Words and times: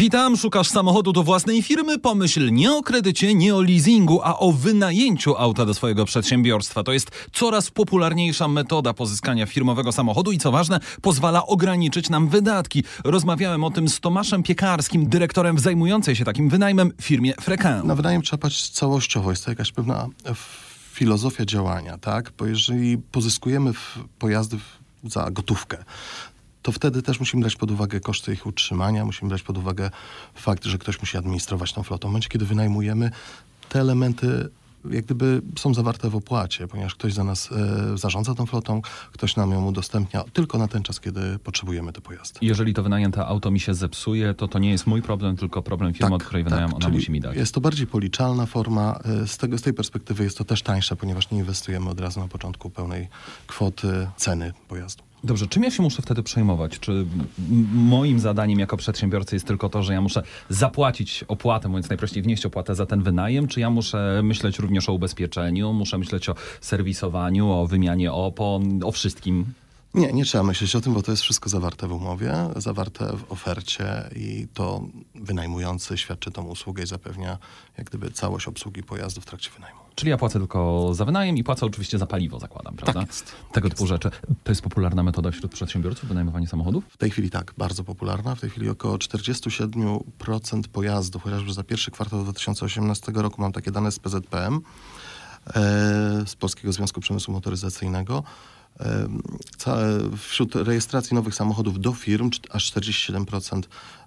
Witam, 0.00 0.36
szukasz 0.36 0.68
samochodu 0.68 1.12
do 1.12 1.22
własnej 1.22 1.62
firmy? 1.62 1.98
Pomyśl 1.98 2.52
nie 2.52 2.72
o 2.72 2.82
kredycie, 2.82 3.34
nie 3.34 3.54
o 3.54 3.62
leasingu, 3.62 4.20
a 4.22 4.38
o 4.38 4.52
wynajęciu 4.52 5.36
auta 5.36 5.66
do 5.66 5.74
swojego 5.74 6.04
przedsiębiorstwa. 6.04 6.82
To 6.82 6.92
jest 6.92 7.10
coraz 7.32 7.70
popularniejsza 7.70 8.48
metoda 8.48 8.94
pozyskania 8.94 9.46
firmowego 9.46 9.92
samochodu 9.92 10.32
i 10.32 10.38
co 10.38 10.52
ważne, 10.52 10.80
pozwala 11.02 11.46
ograniczyć 11.46 12.10
nam 12.10 12.28
wydatki. 12.28 12.84
Rozmawiałem 13.04 13.64
o 13.64 13.70
tym 13.70 13.88
z 13.88 14.00
Tomaszem 14.00 14.42
Piekarskim, 14.42 15.08
dyrektorem 15.08 15.58
zajmującej 15.58 16.16
się 16.16 16.24
takim 16.24 16.48
wynajmem 16.48 16.92
firmie 17.02 17.34
Frequent. 17.40 17.84
Na 17.84 17.94
wynajem 17.94 18.22
trzeba 18.22 18.40
patrzeć 18.40 18.68
całościowo. 18.70 19.30
Jest 19.30 19.44
to 19.44 19.50
jakaś 19.50 19.72
pewna 19.72 20.08
filozofia 20.92 21.44
działania, 21.44 21.98
tak? 21.98 22.32
Bo 22.38 22.46
jeżeli 22.46 22.98
pozyskujemy 22.98 23.72
pojazdy 24.18 24.58
za 25.04 25.30
gotówkę, 25.30 25.84
to 26.62 26.72
wtedy 26.72 27.02
też 27.02 27.20
musimy 27.20 27.40
brać 27.40 27.56
pod 27.56 27.70
uwagę 27.70 28.00
koszty 28.00 28.32
ich 28.32 28.46
utrzymania, 28.46 29.04
musimy 29.04 29.28
brać 29.28 29.42
pod 29.42 29.58
uwagę 29.58 29.90
fakt, 30.34 30.64
że 30.64 30.78
ktoś 30.78 31.00
musi 31.00 31.18
administrować 31.18 31.72
tą 31.72 31.82
flotą. 31.82 32.08
W 32.08 32.10
momencie, 32.10 32.28
kiedy 32.28 32.44
wynajmujemy, 32.44 33.10
te 33.68 33.80
elementy 33.80 34.50
jak 34.90 35.04
gdyby 35.04 35.42
są 35.58 35.74
zawarte 35.74 36.10
w 36.10 36.16
opłacie, 36.16 36.68
ponieważ 36.68 36.94
ktoś 36.94 37.12
za 37.12 37.24
nas 37.24 37.52
e, 37.52 37.98
zarządza 37.98 38.34
tą 38.34 38.46
flotą, 38.46 38.82
ktoś 39.12 39.36
nam 39.36 39.50
ją 39.50 39.66
udostępnia 39.66 40.24
tylko 40.32 40.58
na 40.58 40.68
ten 40.68 40.82
czas, 40.82 41.00
kiedy 41.00 41.38
potrzebujemy 41.38 41.92
te 41.92 42.00
pojazdy. 42.00 42.38
Jeżeli 42.42 42.74
to 42.74 42.82
wynajęte 42.82 43.26
auto 43.26 43.50
mi 43.50 43.60
się 43.60 43.74
zepsuje, 43.74 44.34
to 44.34 44.48
to 44.48 44.58
nie 44.58 44.70
jest 44.70 44.86
mój 44.86 45.02
problem, 45.02 45.36
tylko 45.36 45.62
problem 45.62 45.92
firmy, 45.92 46.06
tak, 46.06 46.14
od 46.14 46.24
której 46.24 46.44
wynajam, 46.44 46.70
tak, 46.70 46.76
ona 46.76 46.88
musi 46.88 47.12
mi 47.12 47.20
dać. 47.20 47.36
Jest 47.36 47.54
to 47.54 47.60
bardziej 47.60 47.86
policzalna 47.86 48.46
forma. 48.46 49.00
E, 49.22 49.26
z, 49.26 49.36
tego, 49.36 49.58
z 49.58 49.62
tej 49.62 49.74
perspektywy 49.74 50.24
jest 50.24 50.38
to 50.38 50.44
też 50.44 50.62
tańsze, 50.62 50.96
ponieważ 50.96 51.30
nie 51.30 51.38
inwestujemy 51.38 51.90
od 51.90 52.00
razu 52.00 52.20
na 52.20 52.28
początku 52.28 52.70
pełnej 52.70 53.08
kwoty 53.46 54.08
ceny 54.16 54.52
pojazdu. 54.68 55.09
Dobrze, 55.24 55.46
czym 55.46 55.62
ja 55.62 55.70
się 55.70 55.82
muszę 55.82 56.02
wtedy 56.02 56.22
przejmować? 56.22 56.78
Czy 56.78 57.06
moim 57.72 58.20
zadaniem 58.20 58.58
jako 58.58 58.76
przedsiębiorcy 58.76 59.36
jest 59.36 59.46
tylko 59.46 59.68
to, 59.68 59.82
że 59.82 59.92
ja 59.92 60.00
muszę 60.00 60.22
zapłacić 60.48 61.24
opłatę, 61.28 61.68
mówiąc 61.68 61.88
najprościej, 61.88 62.22
wnieść 62.22 62.46
opłatę 62.46 62.74
za 62.74 62.86
ten 62.86 63.02
wynajem, 63.02 63.48
czy 63.48 63.60
ja 63.60 63.70
muszę 63.70 64.20
myśleć 64.22 64.58
również 64.58 64.88
o 64.88 64.92
ubezpieczeniu, 64.92 65.72
muszę 65.72 65.98
myśleć 65.98 66.28
o 66.28 66.34
serwisowaniu, 66.60 67.50
o 67.50 67.66
wymianie 67.66 68.12
opon, 68.12 68.80
o 68.84 68.92
wszystkim? 68.92 69.44
Nie, 69.94 70.12
nie 70.12 70.24
trzeba 70.24 70.44
myśleć 70.44 70.76
o 70.76 70.80
tym, 70.80 70.94
bo 70.94 71.02
to 71.02 71.10
jest 71.10 71.22
wszystko 71.22 71.48
zawarte 71.48 71.88
w 71.88 71.92
umowie, 71.92 72.34
zawarte 72.56 73.16
w 73.16 73.32
ofercie 73.32 74.10
i 74.16 74.46
to 74.54 74.80
wynajmujący 75.14 75.98
świadczy 75.98 76.30
tą 76.30 76.42
usługę 76.42 76.82
i 76.82 76.86
zapewnia 76.86 77.38
jak 77.78 77.86
gdyby 77.86 78.10
całość 78.10 78.48
obsługi 78.48 78.82
pojazdu 78.82 79.20
w 79.20 79.26
trakcie 79.26 79.50
wynajmu. 79.50 79.80
Czyli 79.94 80.10
ja 80.10 80.16
płacę 80.16 80.38
tylko 80.38 80.90
za 80.94 81.04
wynajem 81.04 81.36
i 81.36 81.44
płacę 81.44 81.66
oczywiście 81.66 81.98
za 81.98 82.06
paliwo, 82.06 82.38
zakładam, 82.38 82.76
prawda? 82.76 83.00
Tak 83.00 83.08
jest. 83.08 83.24
Tego 83.52 83.68
tak 83.68 83.78
typu 83.78 83.84
jest. 83.84 83.88
rzeczy. 83.88 84.10
To 84.44 84.52
jest 84.52 84.62
popularna 84.62 85.02
metoda 85.02 85.30
wśród 85.30 85.52
przedsiębiorców, 85.52 86.08
wynajmowanie 86.08 86.46
samochodów? 86.46 86.84
W 86.88 86.96
tej 86.96 87.10
chwili 87.10 87.30
tak, 87.30 87.54
bardzo 87.58 87.84
popularna. 87.84 88.34
W 88.34 88.40
tej 88.40 88.50
chwili 88.50 88.68
około 88.68 88.96
47% 88.96 90.62
pojazdów, 90.72 91.22
chociażby 91.22 91.52
za 91.52 91.64
pierwszy 91.64 91.90
kwartał 91.90 92.22
2018 92.22 93.12
roku, 93.14 93.42
mam 93.42 93.52
takie 93.52 93.70
dane 93.70 93.92
z 93.92 93.98
PZPM, 93.98 94.60
e, 95.46 95.60
z 96.26 96.36
Polskiego 96.36 96.72
Związku 96.72 97.00
Przemysłu 97.00 97.34
Motoryzacyjnego, 97.34 98.22
Wśród 100.18 100.54
rejestracji 100.54 101.14
nowych 101.14 101.34
samochodów 101.34 101.80
do 101.80 101.92
firm 101.92 102.30
aż 102.50 102.72
47% 102.72 103.62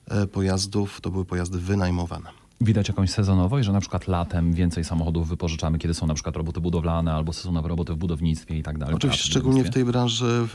e, 0.08 0.28
pojazdów 0.28 1.02
to 1.02 1.09
były 1.09 1.25
pojazdy 1.25 1.59
wynajmowane. 1.59 2.42
Widać 2.62 2.88
jakąś 2.88 3.09
sezonowość, 3.09 3.66
że 3.66 3.72
na 3.72 3.80
przykład 3.80 4.08
latem 4.08 4.54
więcej 4.54 4.84
samochodów 4.84 5.30
wypożyczamy, 5.30 5.78
kiedy 5.78 5.94
są 5.94 6.08
na 6.08 6.14
przykład 6.14 6.36
roboty 6.36 6.62
budowlane 6.62 7.14
albo 7.14 7.34
sezonowe 7.34 7.70
roboty 7.70 7.94
w 7.94 7.98
budownictwie 7.98 8.58
i 8.58 8.64
tak 8.64 8.78
dalej. 8.78 8.96
Oczywiście, 8.96 9.26
szczególnie 9.26 9.64
w 9.64 9.70
tej 9.70 9.86
branży 9.86 10.48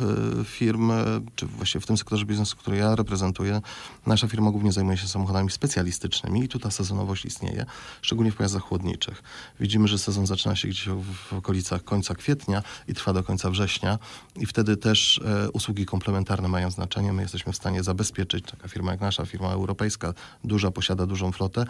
firm, 0.45 0.93
czy 1.37 1.47
właściwie 1.47 1.83
w 1.83 1.87
tym 1.87 1.97
sektorze 1.97 2.25
biznesu, 2.25 2.57
który 2.57 2.77
ja 2.77 2.97
reprezentuję, 2.97 3.61
nasza 4.07 4.29
firma 4.29 4.51
głównie 4.51 4.73
zajmuje 4.73 4.97
się 4.97 5.09
samochodami 5.09 5.51
specjalistycznymi 5.51 6.45
i 6.45 6.49
tu 6.49 6.59
ta 6.59 6.71
sezonowość 6.71 7.25
istnieje, 7.25 7.67
szczególnie 8.03 8.33
w 8.33 8.37
pojazdach 8.37 8.63
chłodniczych. 8.63 9.23
Widzimy, 9.61 9.89
że 9.89 9.99
sezon 9.99 10.27
zaczyna 10.27 10.57
się 10.57 10.69
gdzieś 10.69 10.89
w 10.89 11.33
okolicach 11.33 11.85
końca 11.85 12.15
kwietnia 12.15 12.63
i 12.89 12.95
trwa 12.95 13.13
do 13.13 13.23
końca 13.23 13.51
września 13.51 13.98
i 14.37 14.47
wtedy 14.47 14.77
też 14.77 15.20
e, 15.25 15.51
usługi 15.51 15.87
komplementarne 15.87 16.48
mają 16.48 16.70
znaczenie. 16.70 17.13
My 17.13 17.23
jesteśmy 17.23 17.53
w 17.53 17.57
stanie 17.57 17.83
zabezpieczyć, 17.83 18.45
taka 18.51 18.69
firma 18.69 18.91
jak 18.91 19.01
nasza, 19.01 19.27
firma 19.27 19.48
europejska, 19.48 20.14
duża, 20.45 20.70
posiada 20.70 21.07
dużą 21.07 21.33
flotę, 21.33 21.61
E, 21.61 21.67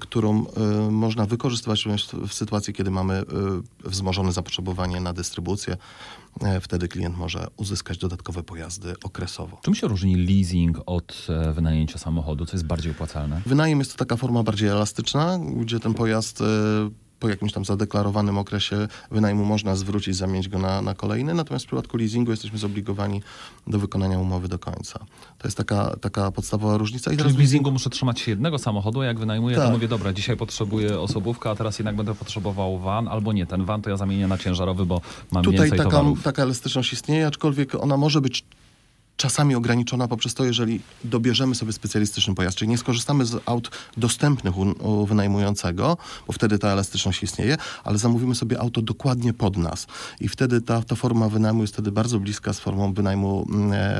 którą 0.00 0.46
e, 0.46 0.90
można 0.90 1.26
wykorzystywać 1.26 1.84
w 2.28 2.34
sytuacji, 2.34 2.74
kiedy 2.74 2.90
mamy 2.90 3.14
e, 3.14 3.24
wzmożone 3.88 4.32
zapotrzebowanie 4.32 5.00
na 5.00 5.12
dystrybucję. 5.12 5.76
Wtedy 6.60 6.88
klient 6.88 7.16
może 7.16 7.46
uzyskać 7.56 7.98
dodatkowe 7.98 8.42
pojazdy 8.42 8.94
okresowo. 9.04 9.58
Czym 9.62 9.74
się 9.74 9.88
różni 9.88 10.16
leasing 10.16 10.80
od 10.86 11.26
wynajęcia 11.54 11.98
samochodu? 11.98 12.46
Co 12.46 12.52
jest 12.52 12.66
bardziej 12.66 12.92
opłacalne? 12.92 13.42
Wynajem 13.46 13.78
jest 13.78 13.92
to 13.92 13.98
taka 13.98 14.16
forma 14.16 14.42
bardziej 14.42 14.68
elastyczna, 14.68 15.38
gdzie 15.56 15.80
ten 15.80 15.94
pojazd 15.94 16.42
po 17.22 17.28
jakimś 17.28 17.52
tam 17.52 17.64
zadeklarowanym 17.64 18.38
okresie 18.38 18.88
wynajmu 19.10 19.44
można 19.44 19.76
zwrócić, 19.76 20.16
zamienić 20.16 20.48
go 20.48 20.58
na, 20.58 20.82
na 20.82 20.94
kolejny, 20.94 21.34
natomiast 21.34 21.64
w 21.64 21.68
przypadku 21.68 21.96
leasingu 21.96 22.30
jesteśmy 22.30 22.58
zobligowani 22.58 23.22
do 23.66 23.78
wykonania 23.78 24.18
umowy 24.18 24.48
do 24.48 24.58
końca. 24.58 24.98
To 25.38 25.48
jest 25.48 25.56
taka, 25.56 25.96
taka 26.00 26.32
podstawowa 26.32 26.76
różnica. 26.76 27.12
I 27.12 27.16
Czyli 27.16 27.32
w 27.34 27.38
leasingu 27.38 27.72
muszę 27.72 27.90
trzymać 27.90 28.20
się 28.20 28.30
jednego 28.30 28.58
samochodu, 28.58 29.00
a 29.00 29.04
jak 29.04 29.18
wynajmuję, 29.18 29.56
tak. 29.56 29.66
to 29.66 29.70
mówię, 29.70 29.88
dobra, 29.88 30.12
dzisiaj 30.12 30.36
potrzebuję 30.36 31.00
osobówkę, 31.00 31.50
a 31.50 31.54
teraz 31.54 31.78
jednak 31.78 31.96
będę 31.96 32.14
potrzebował 32.14 32.78
van, 32.78 33.08
albo 33.08 33.32
nie, 33.32 33.46
ten 33.46 33.64
van 33.64 33.82
to 33.82 33.90
ja 33.90 33.96
zamienię 33.96 34.26
na 34.26 34.38
ciężarowy, 34.38 34.86
bo 34.86 35.00
mam 35.30 35.44
Tutaj 35.44 35.60
więcej 35.60 35.78
taka, 35.78 35.90
towarów. 35.90 36.22
taka 36.22 36.42
elastyczność 36.42 36.92
istnieje, 36.92 37.26
aczkolwiek 37.26 37.74
ona 37.74 37.96
może 37.96 38.20
być 38.20 38.44
czasami 39.16 39.54
ograniczona 39.54 40.08
poprzez 40.08 40.34
to, 40.34 40.44
jeżeli 40.44 40.80
dobierzemy 41.04 41.54
sobie 41.54 41.72
specjalistyczny 41.72 42.34
pojazd, 42.34 42.56
czyli 42.56 42.68
nie 42.68 42.78
skorzystamy 42.78 43.26
z 43.26 43.42
aut 43.46 43.70
dostępnych 43.96 44.58
u, 44.58 44.62
u, 44.62 45.06
wynajmującego, 45.06 45.96
bo 46.26 46.32
wtedy 46.32 46.58
ta 46.58 46.68
elastyczność 46.68 47.22
istnieje, 47.22 47.56
ale 47.84 47.98
zamówimy 47.98 48.34
sobie 48.34 48.60
auto 48.60 48.82
dokładnie 48.82 49.32
pod 49.34 49.56
nas 49.56 49.86
i 50.20 50.28
wtedy 50.28 50.60
ta, 50.60 50.82
ta 50.82 50.94
forma 50.94 51.28
wynajmu 51.28 51.60
jest 51.60 51.72
wtedy 51.72 51.92
bardzo 51.92 52.20
bliska 52.20 52.52
z 52.52 52.60
formą 52.60 52.92
wynajmu, 52.92 53.46
mm, 53.50 53.72
e, 53.72 53.98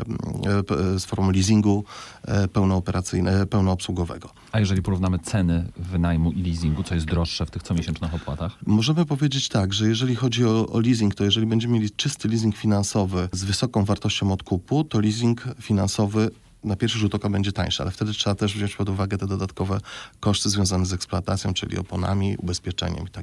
e, 0.95 0.99
z 0.99 1.05
formą 1.05 1.31
leasingu 1.31 1.85
e, 2.23 2.49
pełnooperacyjnego, 2.49 3.47
pełnoobsługowego. 3.47 4.31
A 4.53 4.61
jeżeli 4.61 4.83
porównamy 4.83 5.19
ceny 5.19 5.69
wynajmu 5.77 6.33
i 6.33 6.43
leasingu, 6.43 6.83
co 6.83 6.95
jest 6.95 7.07
droższe 7.07 7.47
w 7.47 7.51
tych 7.51 7.63
comiesięcznych 7.63 8.15
opłatach? 8.15 8.59
Możemy 8.67 9.07
powiedzieć 9.07 9.49
tak, 9.49 9.73
że 9.73 9.89
jeżeli 9.89 10.15
chodzi 10.15 10.45
o, 10.45 10.67
o 10.69 10.81
leasing, 10.81 11.15
to 11.15 11.25
jeżeli 11.25 11.47
będziemy 11.47 11.75
mieli 11.75 11.91
czysty 11.91 12.29
leasing 12.29 12.57
finansowy 12.57 13.29
z 13.33 13.45
wysoką 13.45 13.85
wartością 13.85 14.33
odkupu, 14.33 14.85
to 14.85 15.01
leasing 15.01 15.12
finansowy 15.61 16.31
na 16.65 16.77
pierwszy 16.77 16.99
rzut 16.99 17.15
oka 17.15 17.29
będzie 17.29 17.53
tańsze, 17.53 17.83
ale 17.83 17.91
wtedy 17.91 18.13
trzeba 18.13 18.35
też 18.35 18.55
wziąć 18.55 18.77
pod 18.77 18.89
uwagę 18.89 19.19
te 19.19 19.27
dodatkowe 19.27 19.81
koszty 20.21 20.51
związane 20.51 20.87
z 20.87 20.93
eksploatacją, 20.93 21.55
czyli 21.55 21.79
oponami, 21.79 22.37
ubezpieczeniem 22.37 23.07
i 23.07 23.11
tak. 23.11 23.23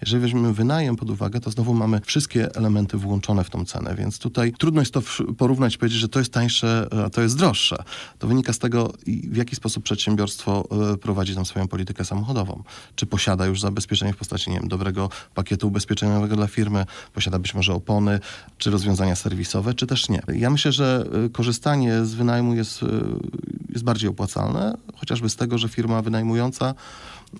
Jeżeli 0.00 0.20
weźmiemy 0.20 0.52
wynajem 0.52 0.96
pod 0.96 1.10
uwagę, 1.10 1.40
to 1.40 1.50
znowu 1.50 1.74
mamy 1.74 2.00
wszystkie 2.00 2.54
elementy 2.54 2.96
włączone 2.96 3.44
w 3.44 3.50
tą 3.50 3.64
cenę, 3.64 3.94
więc 3.94 4.18
tutaj 4.18 4.52
trudno 4.58 4.80
jest 4.80 4.92
to 4.92 5.02
porównać 5.38 5.76
powiedzieć, 5.76 5.98
że 5.98 6.08
to 6.08 6.18
jest 6.18 6.32
tańsze, 6.32 6.88
a 7.06 7.10
to 7.10 7.22
jest 7.22 7.36
droższe. 7.36 7.76
To 8.18 8.26
wynika 8.26 8.52
z 8.52 8.58
tego, 8.58 8.92
w 9.06 9.36
jaki 9.36 9.56
sposób 9.56 9.84
przedsiębiorstwo 9.84 10.68
e, 10.92 10.96
prowadzi 10.96 11.34
tam 11.34 11.46
swoją 11.46 11.68
politykę 11.68 12.04
samochodową. 12.04 12.62
Czy 12.94 13.06
posiada 13.06 13.46
już 13.46 13.60
zabezpieczenie 13.60 14.12
w 14.12 14.16
postaci, 14.16 14.50
nie 14.50 14.60
wiem, 14.60 14.68
dobrego 14.68 15.10
pakietu 15.34 15.68
ubezpieczeniowego 15.68 16.36
dla 16.36 16.46
firmy, 16.46 16.86
posiada 17.14 17.38
być 17.38 17.54
może 17.54 17.74
opony, 17.74 18.20
czy 18.58 18.70
rozwiązania 18.70 19.16
serwisowe, 19.16 19.74
czy 19.74 19.86
też 19.86 20.08
nie. 20.08 20.22
Ja 20.34 20.50
myślę, 20.50 20.72
że 20.72 21.06
e, 21.26 21.28
korzystanie 21.28 22.04
z 22.04 22.14
wynajmu 22.14 22.54
jest 22.54 22.65
jest, 22.66 22.82
y, 22.82 22.86
jest 23.68 23.84
bardziej 23.84 24.10
opłacalne, 24.10 24.74
chociażby 24.96 25.28
z 25.28 25.36
tego, 25.36 25.58
że 25.58 25.68
firma 25.68 26.02
wynajmująca 26.02 26.74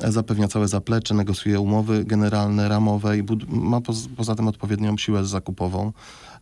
zapewnia 0.09 0.49
całe 0.49 0.69
zaplecze, 0.69 1.15
negocjuje 1.15 1.61
umowy 1.61 2.05
generalne, 2.05 2.69
ramowe 2.69 3.19
i 3.19 3.23
ma 3.49 3.81
poza 4.17 4.35
tym 4.35 4.49
odpowiednią 4.49 4.97
siłę 4.97 5.25
zakupową 5.25 5.93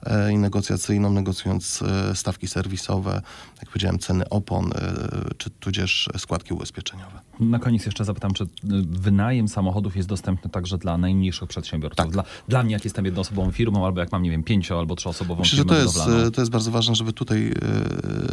e, 0.03 0.33
i 0.33 0.39
negocjacyjną, 0.39 1.13
negocjując 1.13 1.83
e, 1.83 2.15
stawki 2.15 2.49
serwisowe, 2.49 3.23
jak 3.61 3.69
powiedziałem, 3.69 3.99
ceny 3.99 4.29
opon, 4.29 4.71
e, 4.75 5.35
czy 5.39 5.51
tudzież 5.51 6.09
składki 6.19 6.55
ubezpieczeniowe. 6.55 7.21
Na 7.41 7.59
koniec 7.59 7.87
jeszcze 7.87 8.05
zapytam, 8.05 8.33
czy 8.33 8.47
wynajem 8.91 9.49
samochodów 9.49 9.97
jest 9.97 10.09
dostępny 10.09 10.51
także 10.51 10.79
dla 10.79 10.99
najmniejszych 10.99 11.49
przedsiębiorców? 11.49 11.97
Tak. 11.97 12.11
Dla, 12.11 12.25
dla 12.49 12.63
mnie, 12.63 12.73
jak 12.73 12.85
jestem 12.85 13.05
jednoosobową 13.05 13.51
firmą, 13.51 13.87
albo 13.87 14.01
jak 14.01 14.13
mam, 14.13 14.23
nie 14.23 14.31
wiem, 14.31 14.45
pięcio- 14.45 14.79
albo 14.79 14.97
trzyosobową 14.97 15.41
Myślę, 15.41 15.57
firmę 15.57 15.75
to 15.75 15.83
jest, 15.83 16.35
to 16.35 16.41
jest 16.41 16.51
bardzo 16.51 16.71
ważne, 16.71 16.95
żeby 16.95 17.13
tutaj 17.13 17.53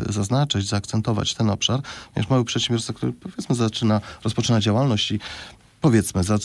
zaznaczyć, 0.09 0.67
zaakcentować 0.67 1.33
ten 1.33 1.50
obszar, 1.50 1.81
ponieważ 2.13 2.29
mały 2.29 2.45
przedsiębiorca, 2.45 2.70
który 2.94 3.13
powiedzmy 3.13 3.56
zaczyna, 3.56 4.01
rozpoczyna 4.23 4.59
działalność 4.59 5.12
i 5.12 5.19
powiedzmy, 5.81 6.24
za, 6.24 6.36
e, 6.36 6.39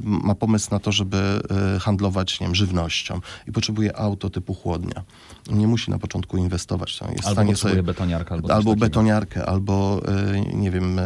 ma 0.00 0.34
pomysł 0.34 0.68
na 0.70 0.78
to, 0.78 0.92
żeby 0.92 1.40
e, 1.76 1.78
handlować 1.78 2.40
nie 2.40 2.46
wiem, 2.46 2.54
żywnością 2.54 3.20
i 3.48 3.52
potrzebuje 3.52 3.96
auto 3.96 4.30
typu 4.30 4.54
chłodnia. 4.54 5.02
Nie 5.50 5.66
musi 5.66 5.90
na 5.90 5.98
początku 5.98 6.36
inwestować. 6.36 6.90
Jest 6.90 7.26
Albo 7.26 7.32
stanie 7.32 7.52
potrzebuje 7.52 7.74
sobie, 7.74 7.82
betoniarkę, 7.82 8.34
albo 8.34 8.54
albo 8.54 8.76
betoniarkę, 8.76 9.46
albo 9.46 10.02
nie 10.54 10.70
wiem, 10.70 10.98
e, 10.98 11.04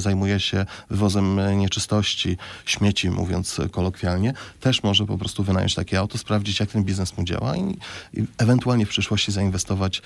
zajmuje 0.00 0.40
się 0.40 0.66
wywozem 0.90 1.40
nieczystości, 1.58 2.36
śmieci, 2.64 3.10
mówiąc 3.10 3.60
kolokwialnie. 3.70 4.32
Też 4.60 4.82
może 4.82 5.06
po 5.06 5.18
prostu 5.18 5.42
wynająć 5.42 5.74
takie 5.74 5.98
auto, 5.98 6.18
sprawdzić, 6.18 6.60
jak 6.60 6.70
ten 6.70 6.84
biznes 6.84 7.18
mu 7.18 7.24
działa 7.24 7.56
i, 7.56 7.76
i 8.14 8.24
ewentualnie 8.38 8.86
w 8.86 8.88
przyszłości 8.88 9.32
zainwestować 9.32 10.02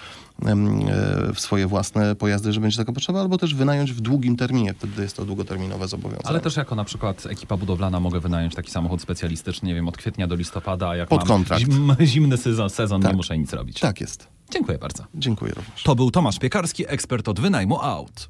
w 1.35 1.41
swoje 1.41 1.67
własne 1.67 2.15
pojazdy, 2.15 2.53
że 2.53 2.61
będzie 2.61 2.77
taka 2.77 2.93
potrzeba, 2.93 3.21
albo 3.21 3.39
też 3.39 3.55
wynająć 3.55 3.93
w 3.93 4.01
długim 4.01 4.37
terminie. 4.37 4.75
Wtedy 4.75 5.03
jest 5.03 5.17
to 5.17 5.25
długoterminowe 5.25 5.89
zobowiązanie. 5.89 6.29
Ale 6.29 6.41
też 6.41 6.57
jako 6.57 6.75
na 6.75 6.85
przykład 6.89 7.27
ekipa 7.27 7.57
budowlana 7.57 8.01
mogę 8.01 8.21
wynająć 8.21 8.55
taki 8.55 8.71
samochód 8.71 9.03
specjalistyczny, 9.03 9.69
nie 9.69 9.75
wiem, 9.75 9.89
od 9.89 9.97
kwietnia 9.97 10.27
do 10.27 10.35
listopada, 10.35 10.89
a 10.89 10.97
jak 10.97 11.09
Pod 11.09 11.29
mam. 11.29 11.45
Zim, 11.59 11.97
zimny 12.13 12.37
sezon, 12.37 12.71
sezon 12.71 13.03
Tak. 13.03 13.11
nie 13.11 13.17
muszę 13.17 13.39
nic 13.39 13.53
robić. 13.53 13.81
Tak 13.81 14.01
jest. 14.01 14.29
Dziękuję 14.51 14.79
bardzo. 14.79 15.05
Dziękuję 15.15 15.53
również. 15.57 15.83
To 15.83 15.95
był 15.95 16.11
Tomasz 16.11 16.39
Piekarski, 16.39 16.85
ekspert 16.89 17.29
od 17.29 17.41
wynajmu 17.41 17.81
aut. 17.83 18.29